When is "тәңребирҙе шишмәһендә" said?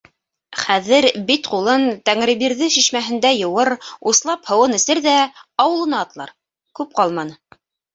2.11-3.33